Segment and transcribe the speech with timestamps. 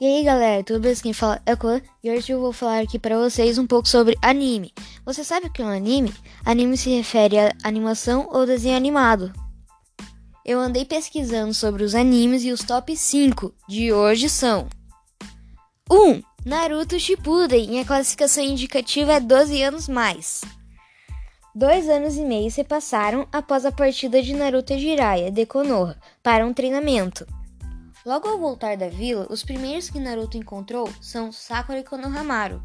[0.00, 0.94] E aí galera, tudo bem?
[0.94, 3.88] Quem fala é o Kwan e hoje eu vou falar aqui para vocês um pouco
[3.88, 4.72] sobre anime.
[5.04, 6.14] Você sabe o que é um anime?
[6.44, 9.32] Anime se refere a animação ou desenho animado.
[10.44, 14.68] Eu andei pesquisando sobre os animes e os top 5 de hoje são
[15.90, 16.22] 1.
[16.46, 20.42] Naruto Shippuden e a classificação indicativa é 12 anos mais.
[21.52, 25.98] Dois anos e meio se passaram após a partida de Naruto e Jiraiya de Konoha
[26.22, 27.26] para um treinamento.
[28.06, 32.62] Logo ao voltar da vila, os primeiros que Naruto encontrou são Sakura e Konohamaru.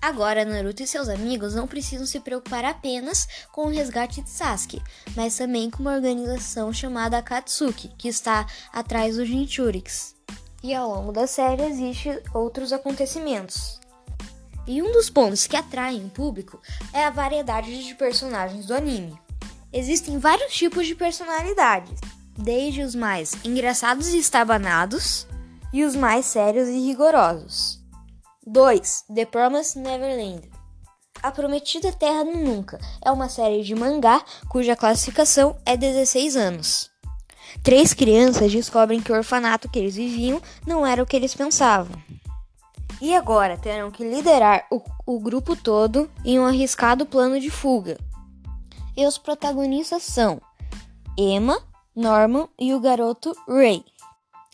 [0.00, 4.82] Agora, Naruto e seus amigos não precisam se preocupar apenas com o resgate de Sasuke,
[5.16, 10.14] mas também com uma organização chamada Akatsuki, que está atrás dos Jinchurix.
[10.62, 13.80] E ao longo da série existem outros acontecimentos.
[14.66, 16.60] E um dos pontos que atraem o público
[16.92, 19.18] é a variedade de personagens do anime.
[19.72, 22.00] Existem vários tipos de personalidades,
[22.36, 25.26] desde os mais engraçados e estabanados
[25.72, 27.80] e os mais sérios e rigorosos.
[28.46, 29.04] 2.
[29.14, 30.48] The Promised Neverland
[31.22, 36.90] A Prometida Terra Nunca é uma série de mangá cuja classificação é 16 anos.
[37.62, 41.96] Três crianças descobrem que o orfanato que eles viviam não era o que eles pensavam.
[43.00, 47.98] E agora terão que liderar o, o grupo todo em um arriscado plano de fuga.
[48.96, 50.40] E os protagonistas são
[51.18, 51.60] Emma,
[51.96, 53.82] Norman e o garoto Ray.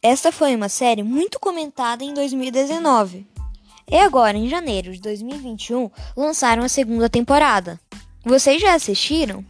[0.00, 3.26] Esta foi uma série muito comentada em 2019.
[3.90, 7.80] E agora, em janeiro de 2021, lançaram a segunda temporada.
[8.24, 9.44] Vocês já assistiram?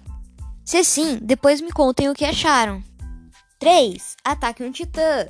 [0.64, 2.82] Se sim, depois me contem o que acharam.
[3.58, 4.16] 3.
[4.24, 5.26] Ataque um Titã.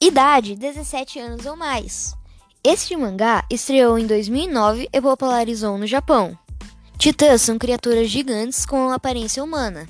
[0.00, 2.14] Idade: 17 anos ou mais.
[2.64, 6.36] Este mangá estreou em 2009 e popularizou no Japão.
[6.96, 9.86] Titãs são criaturas gigantes com aparência humana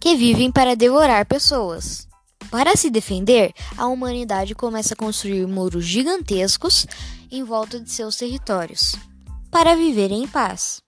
[0.00, 2.06] que vivem para devorar pessoas.
[2.50, 6.86] Para se defender, a humanidade começa a construir muros gigantescos
[7.30, 8.94] em volta de seus territórios,
[9.50, 10.80] para viver em paz.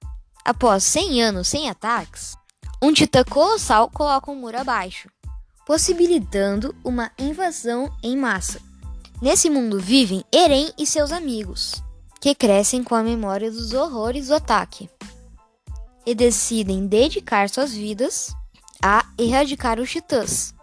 [0.45, 2.37] Após 100 anos sem ataques,
[2.81, 5.09] um titã colossal coloca um muro abaixo,
[5.67, 8.61] possibilitando uma invasão em massa.
[9.21, 11.83] Nesse mundo vivem Eren e seus amigos,
[12.21, 14.89] que crescem com a memória dos horrores do ataque
[16.07, 18.33] e decidem dedicar suas vidas
[18.83, 20.55] a erradicar os titãs.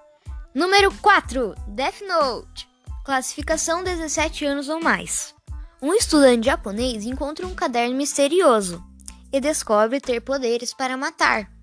[0.54, 1.56] Número 4.
[1.68, 2.68] Death Note.
[3.04, 5.34] Classificação 17 anos ou mais.
[5.82, 8.84] Um estudante japonês encontra um caderno misterioso
[9.32, 11.54] e descobre ter poderes para matar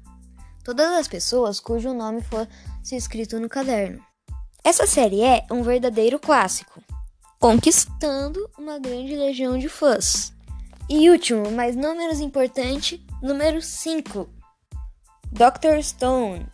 [0.65, 4.01] todas as pessoas cujo nome fosse escrito no caderno.
[4.63, 6.83] Essa série é um verdadeiro clássico,
[7.39, 10.33] conquistando uma grande legião de fãs.
[10.89, 14.29] E último, mas não menos importante, número 5.
[15.33, 15.81] Dr.
[15.81, 16.47] Stone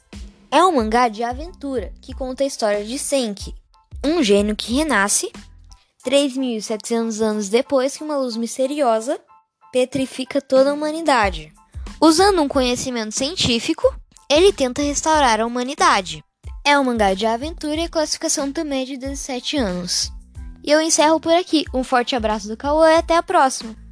[0.50, 3.54] é um mangá de aventura que conta a história de Senki,
[4.04, 5.32] um gênio que renasce
[6.04, 9.18] 3.700 anos depois que uma luz misteriosa
[9.72, 11.52] petrifica toda a humanidade.
[12.00, 13.92] Usando um conhecimento científico,
[14.30, 16.22] ele tenta restaurar a humanidade.
[16.62, 20.12] É um mangá de aventura e a classificação também é de 17 anos.
[20.62, 21.64] E eu encerro por aqui.
[21.72, 23.85] Um forte abraço do Cauã e até a próxima!